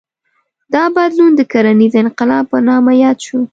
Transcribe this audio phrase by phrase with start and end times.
[0.73, 3.39] دا بدلون د کرنیز انقلاب په نامه یاد شو.